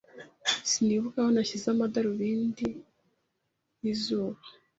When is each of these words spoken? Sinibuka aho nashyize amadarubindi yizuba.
Sinibuka 0.69 1.17
aho 1.21 1.29
nashyize 1.33 1.67
amadarubindi 1.73 2.67
yizuba. 3.81 4.39